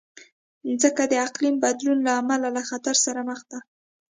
مځکه 0.67 1.03
د 1.07 1.13
اقلیم 1.27 1.55
بدلون 1.63 1.99
له 2.07 2.11
امله 2.21 2.47
له 2.55 2.61
خطر 2.69 2.95
سره 3.05 3.21
مخ 3.29 3.39
ده. 3.51 3.59